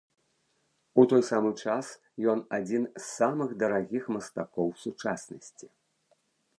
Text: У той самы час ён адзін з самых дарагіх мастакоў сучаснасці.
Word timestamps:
У 1.01 1.05
той 1.11 1.21
самы 1.27 1.51
час 1.65 1.91
ён 2.35 2.39
адзін 2.59 2.83
з 2.97 3.03
самых 3.17 3.49
дарагіх 3.63 4.03
мастакоў 4.17 4.67
сучаснасці. 4.87 5.67